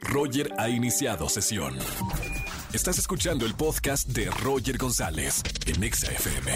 [0.00, 1.76] Roger ha iniciado sesión.
[2.72, 6.52] Estás escuchando el podcast de Roger González en Exa FM.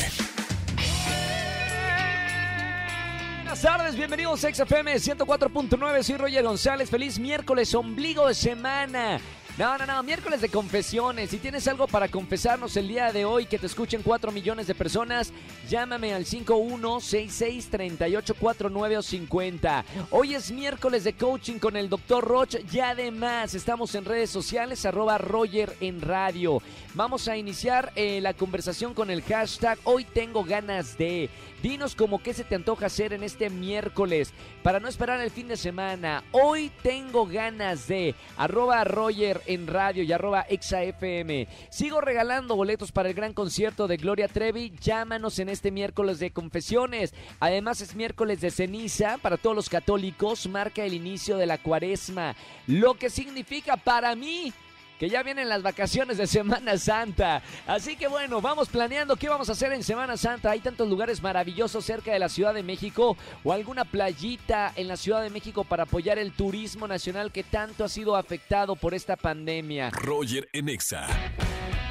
[3.36, 9.20] Buenas tardes, bienvenidos a XFM 104.9, soy Roger González, feliz miércoles, ombligo de semana.
[9.56, 11.30] No, no, no, miércoles de confesiones.
[11.30, 14.74] Si tienes algo para confesarnos el día de hoy, que te escuchen 4 millones de
[14.74, 15.32] personas,
[15.68, 19.84] llámame al 51663849 o 50.
[20.10, 22.24] Hoy es miércoles de coaching con el Dr.
[22.24, 26.60] Roch y además estamos en redes sociales, arroba Roger en radio.
[26.94, 31.30] Vamos a iniciar eh, la conversación con el hashtag Hoy tengo ganas de.
[31.62, 35.48] Dinos como qué se te antoja hacer en este miércoles para no esperar el fin
[35.48, 36.22] de semana.
[36.30, 41.46] Hoy tengo ganas de arroba Roger en radio y arroba exafm.
[41.70, 44.72] Sigo regalando boletos para el gran concierto de Gloria Trevi.
[44.80, 47.14] Llámanos en este miércoles de confesiones.
[47.40, 50.48] Además es miércoles de ceniza para todos los católicos.
[50.48, 52.34] Marca el inicio de la cuaresma.
[52.66, 54.52] Lo que significa para mí
[54.98, 57.42] que ya vienen las vacaciones de Semana Santa.
[57.66, 60.50] Así que bueno, vamos planeando qué vamos a hacer en Semana Santa.
[60.50, 64.96] Hay tantos lugares maravillosos cerca de la Ciudad de México o alguna playita en la
[64.96, 69.16] Ciudad de México para apoyar el turismo nacional que tanto ha sido afectado por esta
[69.16, 69.90] pandemia.
[69.90, 71.06] Roger en Exa.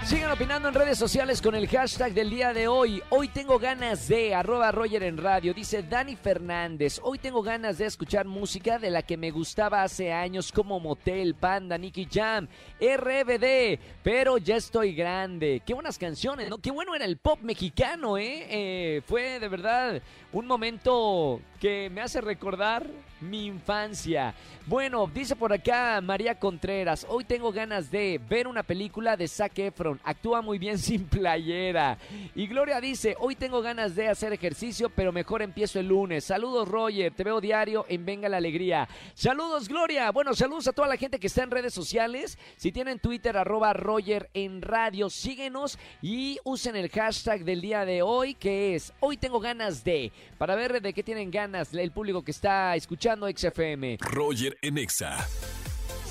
[0.05, 3.01] Sigan opinando en redes sociales con el hashtag del día de hoy.
[3.09, 5.53] Hoy tengo ganas de, arroba Roger en radio.
[5.53, 6.99] Dice Dani Fernández.
[7.01, 11.35] Hoy tengo ganas de escuchar música de la que me gustaba hace años como Motel,
[11.35, 12.49] Panda, Nicky Jam,
[12.81, 13.79] RBD.
[14.03, 15.61] Pero ya estoy grande.
[15.65, 16.57] Qué buenas canciones, ¿no?
[16.57, 18.45] Qué bueno era el pop mexicano, ¿eh?
[18.49, 20.01] eh fue de verdad
[20.33, 22.89] un momento que me hace recordar
[23.21, 24.33] mi infancia.
[24.65, 29.57] Bueno, dice por acá María Contreras, hoy tengo ganas de ver una película de Zac
[29.59, 31.97] Efron, actúa muy bien sin playera.
[32.35, 36.25] Y Gloria dice, hoy tengo ganas de hacer ejercicio, pero mejor empiezo el lunes.
[36.25, 38.87] Saludos Roger, te veo diario en Venga la Alegría.
[39.13, 42.37] Saludos Gloria, bueno, saludos a toda la gente que está en redes sociales.
[42.57, 48.01] Si tienen Twitter, arroba Roger en radio, síguenos y usen el hashtag del día de
[48.01, 52.23] hoy, que es, hoy tengo ganas de, para ver de qué tienen ganas el público
[52.23, 53.97] que está escuchando XFM.
[53.99, 55.27] Roger en Exa.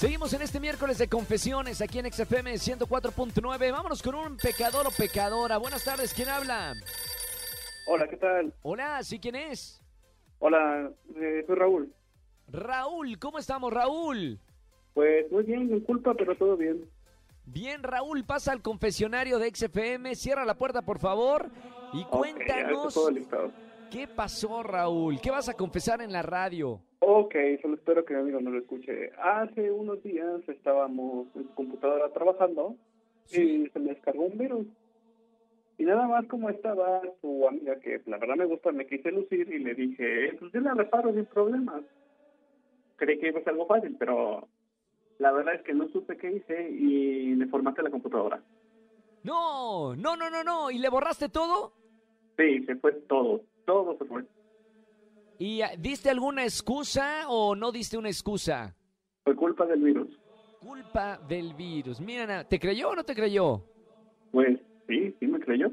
[0.03, 3.71] Seguimos en este miércoles de confesiones aquí en XFM 104.9.
[3.71, 5.59] Vámonos con un pecador o pecadora.
[5.59, 6.75] Buenas tardes, ¿quién habla?
[7.87, 8.53] Hola, ¿qué tal?
[8.63, 9.81] Hola, ¿sí quién es?
[10.41, 11.95] Hola, eh, soy Raúl.
[12.49, 14.41] Raúl, ¿cómo estamos, Raúl?
[14.93, 16.85] Pues muy bien, sin culpa, pero todo bien.
[17.45, 21.49] Bien, Raúl, pasa al confesionario de XFM, cierra la puerta, por favor,
[21.93, 22.93] y cuéntanos.
[23.93, 25.21] ¿Qué pasó, Raúl?
[25.21, 26.81] ¿Qué vas a confesar en la radio?
[27.01, 29.11] Ok, solo espero que mi amigo no lo escuche.
[29.23, 32.75] Hace unos días estábamos en su computadora trabajando
[33.31, 34.67] y se me descargó un virus.
[35.77, 39.47] Y nada más como estaba su amiga, que la verdad me gusta, me quise lucir
[39.53, 41.83] y le dije, pues yo la reparo sin problemas.
[42.97, 44.49] Creí que iba a ser algo fácil, pero
[45.19, 48.43] la verdad es que no supe qué hice y le formateé la computadora.
[49.23, 50.71] No, no, no, no, no.
[50.71, 51.75] ¿Y le borraste todo?
[52.39, 54.25] Sí, se fue todo todo se fue.
[55.39, 58.75] ¿Y ah, diste alguna excusa o no diste una excusa?
[59.25, 60.09] Fue culpa del virus.
[60.61, 62.01] Culpa del virus.
[62.01, 63.65] Mira, ¿te creyó o no te creyó?
[64.31, 65.73] Pues sí, sí me creyó.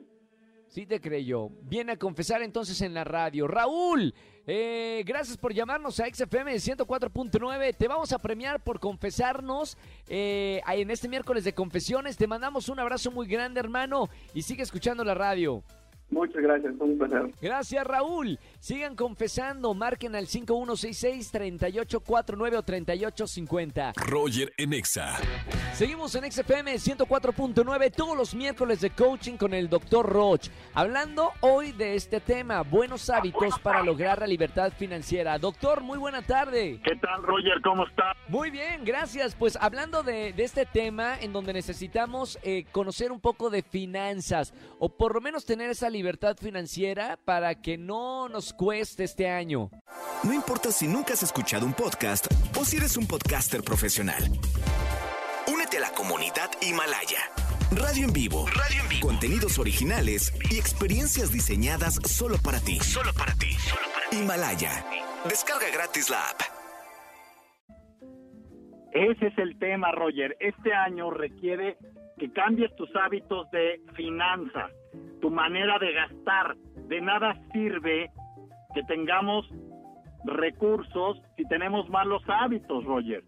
[0.67, 1.49] Sí te creyó.
[1.63, 3.47] Viene a confesar entonces en la radio.
[3.47, 4.13] Raúl,
[4.45, 7.75] eh, gracias por llamarnos a XFM 104.9.
[7.75, 9.77] Te vamos a premiar por confesarnos
[10.07, 12.17] eh, en este miércoles de confesiones.
[12.17, 15.63] Te mandamos un abrazo muy grande, hermano, y sigue escuchando la radio.
[16.11, 17.31] Muchas gracias, fue un placer.
[17.39, 18.39] Gracias, Raúl.
[18.59, 23.93] Sigan confesando, marquen al 5166-3849 o 3850.
[23.95, 25.17] Roger en Exa.
[25.73, 30.03] Seguimos en XFM 104.9 todos los miércoles de coaching con el Dr.
[30.05, 30.47] Roch.
[30.73, 35.37] Hablando hoy de este tema, buenos hábitos para lograr la libertad financiera.
[35.37, 36.79] Doctor, muy buena tarde.
[36.83, 37.61] ¿Qué tal, Roger?
[37.63, 38.15] ¿Cómo está?
[38.27, 39.35] Muy bien, gracias.
[39.35, 44.89] Pues hablando de, este tema en donde necesitamos eh, conocer un poco de finanzas o
[44.89, 49.69] por lo menos tener esa libertad libertad financiera para que no nos cueste este año.
[50.23, 52.25] No importa si nunca has escuchado un podcast
[52.57, 54.23] o si eres un podcaster profesional.
[55.53, 57.19] Únete a la comunidad Himalaya.
[57.71, 58.45] Radio en vivo.
[58.47, 59.07] Radio en vivo.
[59.09, 62.79] Contenidos originales y experiencias diseñadas solo para ti.
[62.79, 63.49] Solo para ti.
[64.13, 64.71] Himalaya.
[65.27, 66.39] Descarga gratis la app.
[68.93, 70.37] Ese es el tema, Roger.
[70.39, 71.77] Este año requiere
[72.17, 74.71] que cambies tus hábitos de finanzas
[75.21, 76.55] tu manera de gastar.
[76.87, 78.09] De nada sirve
[78.73, 79.45] que tengamos
[80.25, 83.23] recursos si tenemos malos hábitos, Roger.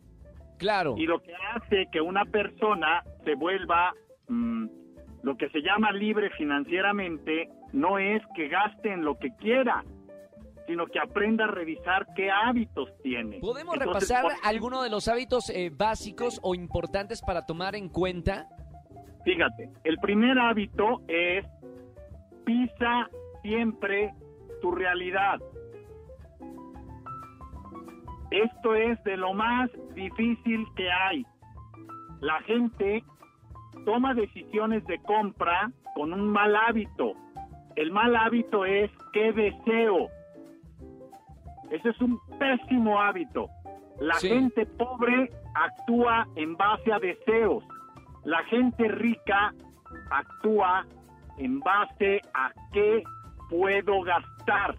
[0.58, 0.96] Claro.
[0.98, 3.94] Y lo que hace que una persona se vuelva
[4.28, 4.66] mm,
[5.24, 9.84] lo que se llama libre financieramente no es que gaste en lo que quiera,
[10.68, 13.40] sino que aprenda a revisar qué hábitos tiene.
[13.40, 17.90] ¿Podemos Entonces, repasar por- alguno de los hábitos eh, básicos o importantes para tomar en
[17.90, 18.48] cuenta?
[19.24, 21.46] Fíjate, el primer hábito es
[22.52, 23.10] pisa
[23.44, 24.14] siempre
[24.62, 25.40] tu realidad.
[28.30, 31.26] Esto es de lo más difícil que hay.
[32.20, 33.04] La gente
[33.86, 37.14] toma decisiones de compra con un mal hábito.
[37.76, 40.10] El mal hábito es qué deseo.
[41.72, 43.48] Ese es un pésimo hábito.
[44.00, 44.28] La Sí.
[44.28, 47.64] gente pobre actúa en base a deseos.
[48.26, 49.54] La gente rica
[50.12, 50.86] actúa
[51.38, 53.04] en base a qué
[53.50, 54.76] puedo gastar.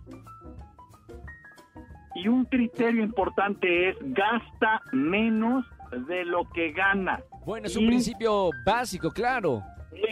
[2.15, 5.65] Y un criterio importante es gasta menos
[6.07, 7.21] de lo que gana.
[7.47, 9.63] Bueno, es un Y- principio básico, claro.
[9.93, 10.03] Sí,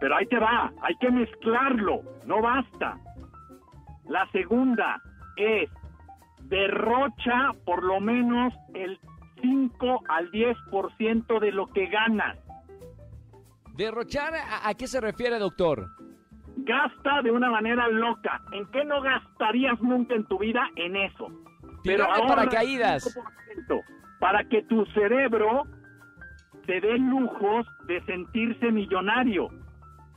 [0.00, 2.96] pero ahí te va, hay que mezclarlo, no basta.
[4.06, 5.00] La segunda
[5.36, 5.68] es
[6.44, 8.98] derrocha por lo menos el
[9.42, 12.38] 5 al 10% de lo que ganas.
[13.78, 15.86] Derrochar, ¿a, a qué se refiere, doctor?
[16.56, 18.42] Gasta de una manera loca.
[18.50, 20.68] ¿En qué no gastarías nunca en tu vida?
[20.74, 21.28] En eso.
[21.84, 23.16] Tirarle ahorra paracaídas.
[23.68, 23.80] 5%
[24.18, 25.62] Para que tu cerebro
[26.66, 29.48] te dé lujos de sentirse millonario.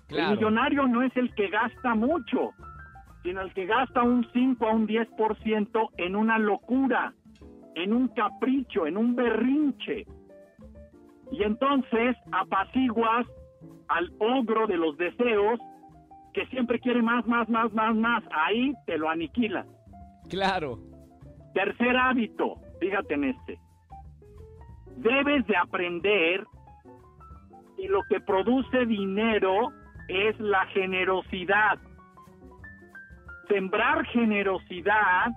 [0.07, 0.31] Claro.
[0.31, 2.53] El millonario no es el que gasta mucho,
[3.21, 7.13] sino el que gasta un 5 a un 10% en una locura,
[7.75, 10.07] en un capricho, en un berrinche.
[11.31, 13.27] Y entonces apaciguas
[13.91, 15.59] al ogro de los deseos
[16.33, 18.23] que siempre quiere más, más, más, más, más.
[18.31, 19.65] Ahí te lo aniquila.
[20.29, 20.79] Claro.
[21.53, 23.59] Tercer hábito, fíjate en este.
[24.97, 26.45] Debes de aprender
[27.75, 29.69] que lo que produce dinero
[30.07, 31.79] es la generosidad.
[33.49, 35.31] Sembrar generosidad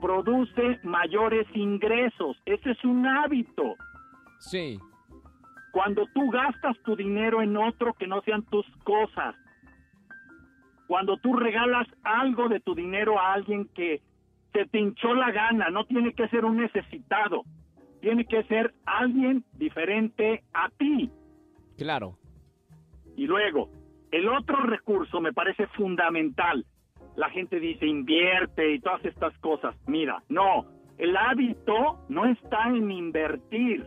[0.00, 2.36] produce mayores ingresos.
[2.44, 3.76] Ese es un hábito.
[4.38, 4.78] Sí.
[5.72, 9.34] Cuando tú gastas tu dinero en otro que no sean tus cosas.
[10.88, 14.00] Cuando tú regalas algo de tu dinero a alguien que
[14.52, 17.44] se te hinchó la gana, no tiene que ser un necesitado,
[18.00, 21.10] tiene que ser alguien diferente a ti.
[21.76, 22.18] Claro.
[23.16, 23.70] Y luego,
[24.10, 26.64] el otro recurso me parece fundamental.
[27.16, 29.76] La gente dice invierte y todas estas cosas.
[29.86, 30.66] Mira, no,
[30.98, 33.86] el hábito no está en invertir.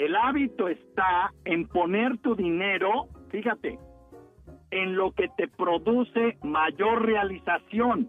[0.00, 3.78] El hábito está en poner tu dinero, fíjate,
[4.70, 8.08] en lo que te produce mayor realización,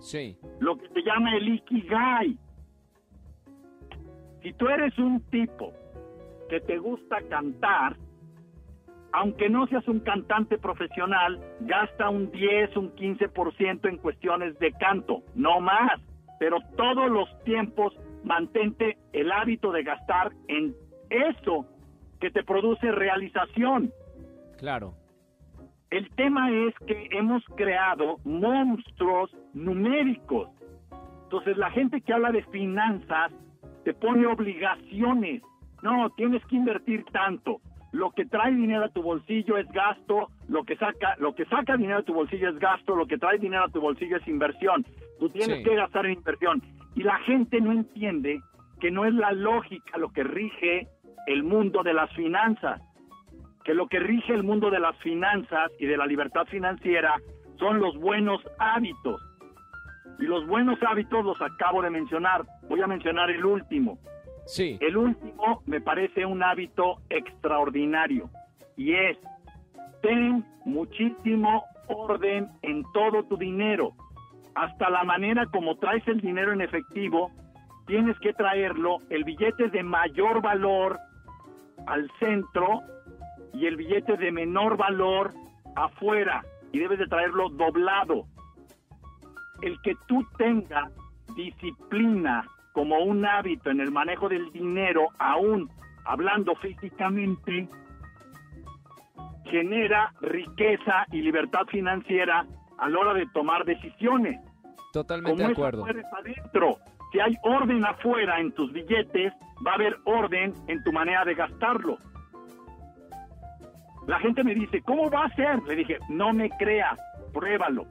[0.00, 0.36] Sí.
[0.58, 2.36] lo que se llama el ikigai.
[4.42, 5.72] Si tú eres un tipo
[6.48, 7.96] que te gusta cantar,
[9.12, 15.22] aunque no seas un cantante profesional, gasta un 10, un 15% en cuestiones de canto,
[15.36, 15.92] no más.
[16.40, 17.94] Pero todos los tiempos
[18.24, 20.74] mantente el hábito de gastar en
[21.10, 21.66] eso
[22.20, 23.92] que te produce realización.
[24.58, 24.94] Claro.
[25.90, 30.48] El tema es que hemos creado monstruos numéricos.
[31.24, 33.32] Entonces la gente que habla de finanzas
[33.84, 35.42] te pone obligaciones.
[35.82, 37.60] No, tienes que invertir tanto.
[37.92, 41.76] Lo que trae dinero a tu bolsillo es gasto, lo que saca, lo que saca
[41.76, 44.84] dinero a tu bolsillo es gasto, lo que trae dinero a tu bolsillo es inversión.
[45.18, 45.64] Tú tienes Sí.
[45.64, 46.62] que gastar en inversión.
[46.94, 48.40] Y la gente no entiende
[48.80, 50.86] que no es la lógica lo que rige
[51.26, 52.80] el mundo de las finanzas
[53.64, 57.16] que lo que rige el mundo de las finanzas y de la libertad financiera
[57.58, 59.20] son los buenos hábitos.
[60.18, 62.42] Y los buenos hábitos los acabo de mencionar.
[62.68, 63.98] Voy a mencionar el último.
[64.46, 64.78] Sí.
[64.80, 68.30] El último me parece un hábito extraordinario
[68.76, 69.18] y es
[70.02, 73.92] ten muchísimo orden en todo tu dinero.
[74.54, 77.30] Hasta la manera como traes el dinero en efectivo,
[77.86, 80.98] tienes que traerlo el billete de mayor valor
[81.86, 82.82] al centro
[83.52, 85.32] y el billete de menor valor
[85.76, 88.26] afuera y debes de traerlo doblado.
[89.62, 90.90] El que tú tengas
[91.34, 95.70] disciplina como un hábito en el manejo del dinero, aún
[96.04, 97.68] hablando físicamente,
[99.44, 102.46] genera riqueza y libertad financiera
[102.78, 104.40] a la hora de tomar decisiones.
[104.92, 105.82] Totalmente Como de acuerdo.
[105.82, 106.78] afuera es adentro.
[107.12, 109.32] Si hay orden afuera en tus billetes,
[109.66, 111.98] va a haber orden en tu manera de gastarlo.
[114.06, 115.62] La gente me dice, ¿cómo va a ser?
[115.62, 116.98] Le dije, no me creas,
[117.32, 117.86] pruébalo.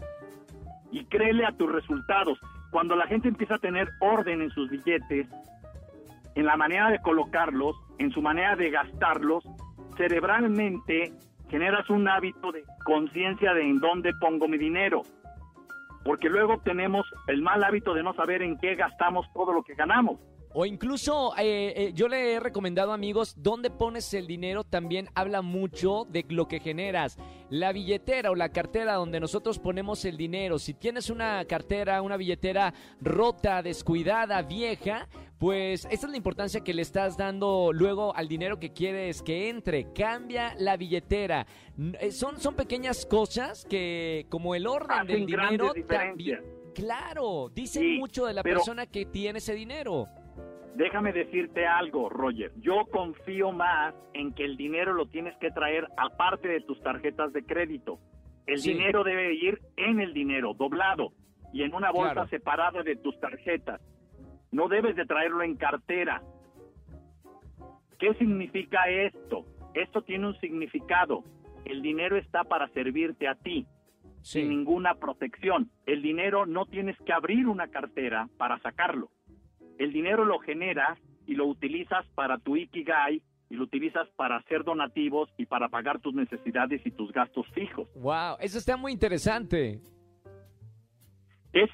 [0.92, 2.40] Y créele a tus resultados.
[2.72, 5.28] Cuando la gente empieza a tener orden en sus billetes,
[6.36, 9.44] en la manera de colocarlos, en su manera de gastarlos,
[9.98, 11.14] cerebralmente
[11.50, 15.02] generas un hábito de conciencia de en dónde pongo mi dinero.
[16.10, 19.76] Porque luego tenemos el mal hábito de no saber en qué gastamos todo lo que
[19.76, 20.20] ganamos.
[20.54, 25.42] O incluso eh, eh, yo le he recomendado amigos, dónde pones el dinero también habla
[25.42, 27.18] mucho de lo que generas.
[27.50, 32.18] La billetera o la cartera donde nosotros ponemos el dinero, si tienes una cartera, una
[32.18, 38.28] billetera rota, descuidada, vieja, pues esa es la importancia que le estás dando luego al
[38.28, 39.94] dinero que quieres que entre.
[39.94, 41.46] Cambia la billetera.
[42.00, 46.60] Eh, son, son pequeñas cosas que como el orden del dinero también...
[46.74, 50.08] Claro, dicen mucho de la persona que tiene ese dinero.
[50.76, 52.52] Déjame decirte algo, Roger.
[52.58, 57.34] Yo confío más en que el dinero lo tienes que traer aparte de tus tarjetas
[57.34, 58.00] de crédito.
[58.46, 61.12] El dinero debe ir en el dinero, doblado,
[61.54, 63.82] y en una bolsa separada de tus tarjetas.
[64.52, 66.22] No debes de traerlo en cartera.
[68.00, 69.46] ¿Qué significa esto?
[69.74, 71.24] Esto tiene un significado.
[71.66, 73.68] El dinero está para servirte a ti,
[74.22, 75.70] sin ninguna protección.
[75.86, 79.10] El dinero no tienes que abrir una cartera para sacarlo
[79.80, 84.64] el dinero lo generas y lo utilizas para tu Ikigai y lo utilizas para hacer
[84.64, 87.88] donativos y para pagar tus necesidades y tus gastos fijos.
[87.96, 89.80] Wow, eso está muy interesante.
[91.54, 91.70] Es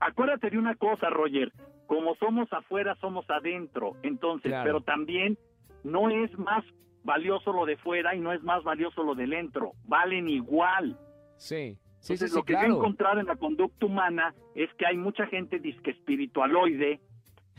[0.00, 1.52] acuérdate de una cosa, Roger,
[1.86, 3.92] como somos afuera, somos adentro.
[4.02, 5.38] Entonces, pero también
[5.84, 6.64] no es más
[7.04, 9.72] valioso lo de fuera y no es más valioso lo de dentro.
[9.84, 10.98] Valen igual.
[11.36, 11.78] Sí.
[11.98, 15.58] Sí, sí, lo que he encontrado en la conducta humana es que hay mucha gente
[15.58, 17.00] disque espiritualoide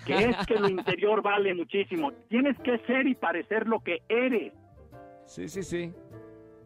[0.05, 2.11] que es que lo interior vale muchísimo.
[2.29, 4.53] Tienes que ser y parecer lo que eres.
[5.25, 5.93] Sí, sí, sí.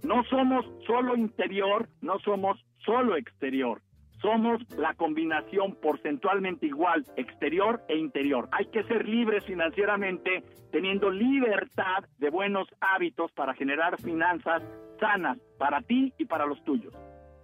[0.03, 3.81] No somos solo interior, no somos solo exterior.
[4.21, 8.49] Somos la combinación porcentualmente igual, exterior e interior.
[8.51, 14.61] Hay que ser libres financieramente, teniendo libertad de buenos hábitos para generar finanzas
[14.99, 16.93] sanas para ti y para los tuyos.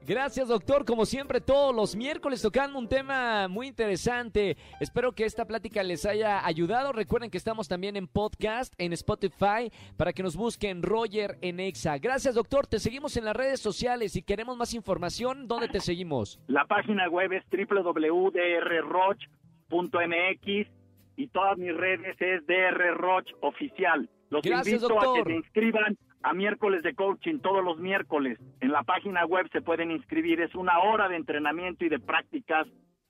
[0.08, 0.86] Gracias, doctor.
[0.86, 4.56] Como siempre, todos los miércoles tocando un tema muy interesante.
[4.80, 6.92] Espero que esta plática les haya ayudado.
[6.92, 11.98] Recuerden que estamos también en podcast, en Spotify, para que nos busquen Roger en Exa.
[11.98, 12.68] Gracias, doctor.
[12.68, 14.12] Te seguimos en las redes sociales.
[14.12, 16.40] Si queremos más información, ¿dónde te seguimos?
[16.46, 18.46] La página web es www.drroch.mx
[21.18, 24.08] y todas mis redes es drroch oficial.
[24.30, 28.40] Los invito a que se inscriban a miércoles de coaching todos los miércoles.
[28.60, 30.42] En la página web se pueden inscribir.
[30.42, 32.66] Es una hora de entrenamiento y de prácticas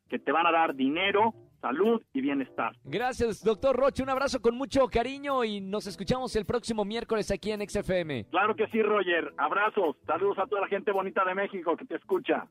[0.10, 2.75] que te van a dar dinero, salud y bienestar.
[2.84, 4.03] Gracias, doctor Roche.
[4.03, 8.25] Un abrazo con mucho cariño y nos escuchamos el próximo miércoles aquí en XFM.
[8.31, 9.34] Claro que sí, Roger.
[9.38, 9.95] Abrazos.
[10.05, 12.45] Saludos a toda la gente bonita de México que te escucha.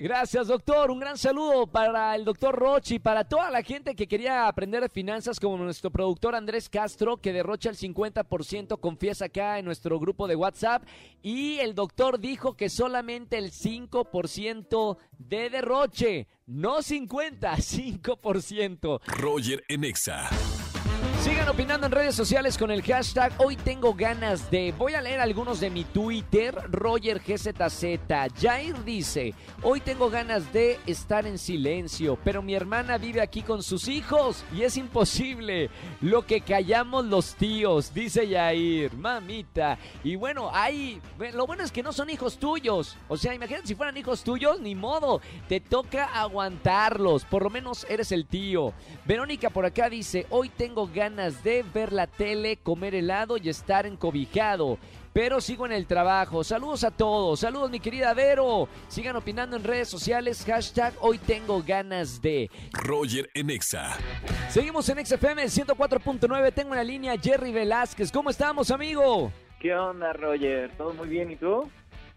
[0.00, 0.92] Gracias, doctor.
[0.92, 4.80] Un gran saludo para el doctor Roche y para toda la gente que quería aprender
[4.80, 9.98] de finanzas, como nuestro productor Andrés Castro, que derrocha el 50%, confiesa acá en nuestro
[9.98, 10.84] grupo de WhatsApp.
[11.20, 19.00] Y el doctor dijo que solamente el 5% de derroche, no 50, 5%.
[19.20, 20.28] Roger Enexa.
[21.28, 24.72] Sigan opinando en redes sociales con el hashtag Hoy tengo ganas de.
[24.78, 26.54] Voy a leer algunos de mi Twitter.
[26.70, 27.84] Roger GZZ.
[28.40, 33.62] Jair dice: Hoy tengo ganas de estar en silencio, pero mi hermana vive aquí con
[33.62, 35.68] sus hijos y es imposible.
[36.00, 38.94] Lo que callamos los tíos, dice Jair.
[38.94, 39.76] Mamita.
[40.02, 40.98] Y bueno, hay.
[41.34, 42.96] Lo bueno es que no son hijos tuyos.
[43.06, 45.20] O sea, imagínate si fueran hijos tuyos, ni modo.
[45.46, 47.26] Te toca aguantarlos.
[47.26, 48.72] Por lo menos eres el tío.
[49.04, 53.86] Verónica por acá dice: Hoy tengo ganas de ver la tele, comer helado y estar
[53.86, 54.78] encobijado.
[55.12, 56.44] Pero sigo en el trabajo.
[56.44, 57.40] Saludos a todos.
[57.40, 58.68] Saludos mi querida Vero.
[58.86, 60.44] Sigan opinando en redes sociales.
[60.46, 62.48] Hashtag hoy tengo ganas de.
[62.72, 63.96] Roger en Exa.
[64.48, 66.54] Seguimos en XFM 104.9.
[66.54, 68.12] Tengo en la línea Jerry Velázquez.
[68.12, 69.32] ¿Cómo estamos, amigo?
[69.58, 70.70] ¿Qué onda, Roger?
[70.76, 71.32] ¿Todo muy bien?
[71.32, 71.68] ¿Y tú?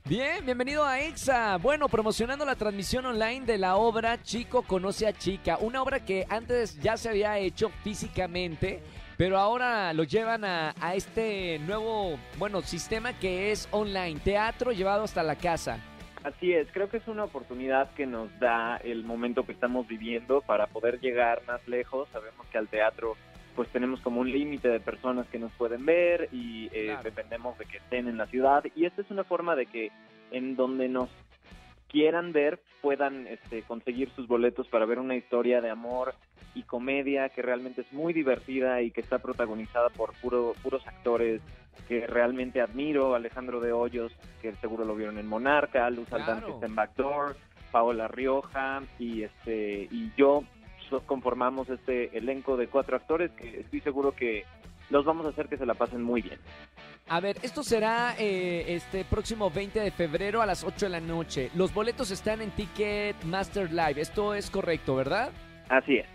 [0.06, 1.58] Bien, bienvenido a EXA.
[1.58, 6.26] Bueno, promocionando la transmisión online de la obra Chico conoce a Chica, una obra que
[6.28, 8.82] antes ya se había hecho físicamente,
[9.16, 15.22] pero ahora lo llevan a, este nuevo, bueno, sistema que es online, teatro llevado hasta
[15.22, 15.80] la casa.
[16.24, 20.42] Así es, creo que es una oportunidad que nos da el momento que estamos viviendo
[20.42, 22.10] para poder llegar más lejos.
[22.12, 23.16] Sabemos que al teatro
[23.56, 27.66] pues tenemos como un límite de personas que nos pueden ver y eh, dependemos de
[27.66, 28.64] que estén en la ciudad.
[28.76, 29.92] Y esta es una forma de que
[30.32, 31.10] en donde nos
[31.90, 36.16] quieran ver puedan este, conseguir sus boletos para ver una historia de amor
[36.56, 41.42] y comedia que realmente es muy divertida y que está protagonizada por puro, puros actores
[41.88, 46.46] que realmente admiro, Alejandro de Hoyos, que seguro lo vieron en Monarca, Luz claro.
[46.46, 47.36] que está en Backdoor,
[47.72, 50.44] Paola Rioja y este y yo
[51.00, 54.46] conformamos este elenco de cuatro actores que estoy seguro que
[54.90, 56.40] los vamos a hacer que se la pasen muy bien.
[57.08, 61.00] A ver, esto será eh, este próximo 20 de febrero a las 8 de la
[61.00, 61.50] noche.
[61.56, 64.00] Los boletos están en Ticketmaster Live.
[64.00, 65.32] Esto es correcto, ¿verdad?
[65.70, 66.08] Así es.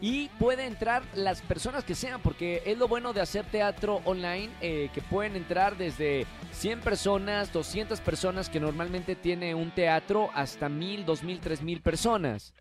[0.00, 4.50] Y puede entrar las personas que sean, porque es lo bueno de hacer teatro online,
[4.60, 10.68] eh, que pueden entrar desde 100 personas, 200 personas, que normalmente tiene un teatro, hasta
[10.68, 12.52] 1000, 2000, 3000 personas.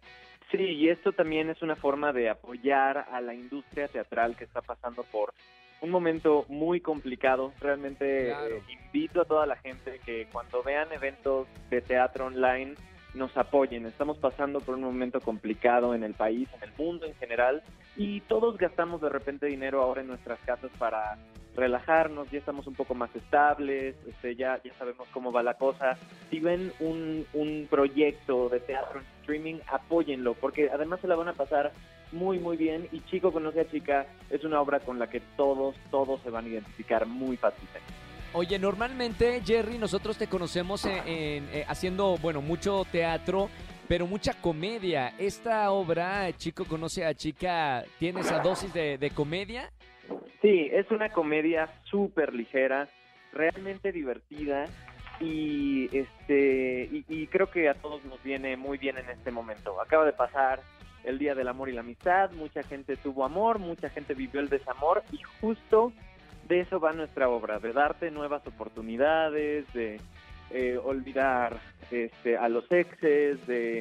[0.52, 4.62] Sí, y esto también es una forma de apoyar a la industria teatral que está
[4.62, 5.34] pasando por
[5.82, 7.54] un momento muy complicado.
[7.60, 8.56] Realmente Claro.
[8.58, 12.76] eh, invito a toda la gente que cuando vean eventos de teatro online
[13.14, 13.86] nos apoyen.
[13.86, 17.62] Estamos pasando por un momento complicado en el país, en el mundo en general,
[17.98, 21.18] y todos gastamos de repente dinero ahora en nuestras casas para
[21.56, 25.98] relajarnos, ya estamos un poco más estables, este, ya, ya sabemos cómo va la cosa.
[26.30, 31.30] Si ven un, un proyecto de teatro en streaming, apóyenlo, porque además se la van
[31.30, 31.72] a pasar
[32.12, 32.88] muy, muy bien.
[32.92, 36.46] Y Chico conoce a Chica es una obra con la que todos, todos se van
[36.46, 37.80] a identificar muy fácilmente.
[38.34, 43.50] Oye, normalmente, Jerry, nosotros te conocemos en, en, eh, haciendo, bueno, mucho teatro,
[43.90, 45.14] pero mucha comedia.
[45.18, 49.70] Esta obra, Chico conoce a Chica, ¿tiene esa dosis de, de comedia?
[50.42, 52.88] Sí, es una comedia súper ligera,
[53.34, 54.66] realmente divertida
[55.22, 59.80] y este y, y creo que a todos nos viene muy bien en este momento.
[59.80, 60.62] Acaba de pasar
[61.04, 64.50] el Día del Amor y la Amistad, mucha gente tuvo amor, mucha gente vivió el
[64.50, 65.92] desamor y justo
[66.48, 70.00] de eso va nuestra obra, de darte nuevas oportunidades, de
[70.52, 71.60] eh, olvidar
[71.92, 73.80] este, a los exes, de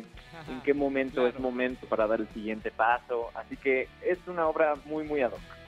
[0.49, 3.31] en qué momento es momento para dar el siguiente paso.
[3.35, 5.60] Así que es una obra muy, muy ad hoc.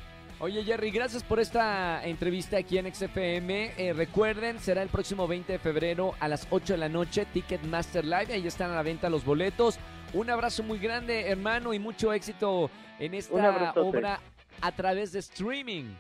[0.43, 3.75] Oye, Jerry, gracias por esta entrevista aquí en XFM.
[3.77, 8.05] Eh, recuerden, será el próximo 20 de febrero a las 8 de la noche, Ticketmaster
[8.05, 8.33] Live.
[8.33, 9.79] Ahí están a la venta los boletos.
[10.13, 14.19] Un abrazo muy grande, hermano, y mucho éxito en esta obra
[14.61, 15.95] a través de streaming.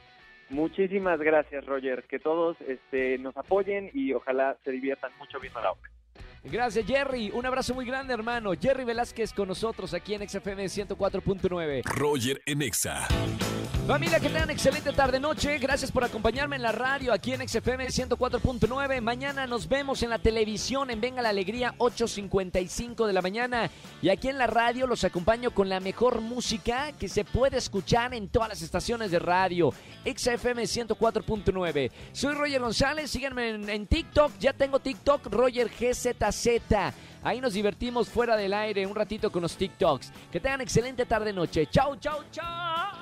[0.50, 2.02] Muchísimas gracias, Roger.
[2.10, 5.88] Que todos este, nos apoyen y ojalá se diviertan mucho viendo la obra.
[6.42, 7.30] Gracias, Jerry.
[7.32, 8.54] Un abrazo muy grande, hermano.
[8.60, 11.84] Jerry Velázquez con nosotros aquí en XFM 104.9.
[11.84, 13.06] Roger en Exa.
[13.86, 15.58] Familia, que tengan excelente tarde-noche.
[15.58, 19.00] Gracias por acompañarme en la radio aquí en XFM 104.9.
[19.00, 23.70] Mañana nos vemos en la televisión en Venga la Alegría 8.55 de la mañana.
[24.00, 28.14] Y aquí en la radio los acompaño con la mejor música que se puede escuchar
[28.14, 29.74] en todas las estaciones de radio.
[30.04, 31.90] XFM 104.9.
[32.12, 33.10] Soy Roger González.
[33.10, 34.38] Síganme en, en TikTok.
[34.38, 36.46] Ya tengo TikTok, Roger GZZ.
[37.24, 40.12] Ahí nos divertimos fuera del aire un ratito con los TikToks.
[40.30, 41.66] Que tengan excelente tarde-noche.
[41.66, 43.01] Chau, chau, chau.